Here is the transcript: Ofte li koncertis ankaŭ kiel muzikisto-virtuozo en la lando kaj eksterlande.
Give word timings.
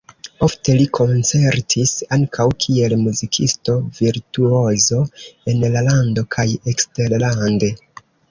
Ofte 0.45 0.75
li 0.77 0.85
koncertis 0.97 1.91
ankaŭ 2.17 2.45
kiel 2.65 2.95
muzikisto-virtuozo 3.01 5.03
en 5.53 5.61
la 5.67 5.71
lando 5.91 6.27
kaj 6.37 6.47
eksterlande. 6.73 7.71